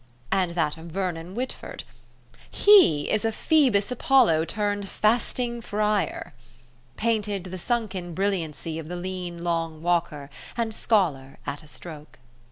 [0.31, 1.83] And that of Vernon Whitford:
[2.49, 6.33] "He is a Phoebus Apollo turned fasting friar,"
[6.97, 12.17] painted the sunken brilliancy of the lean long walker and scholar at a stroke.